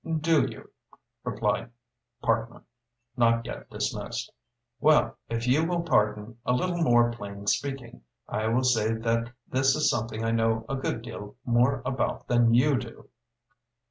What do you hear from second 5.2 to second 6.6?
if you will pardon a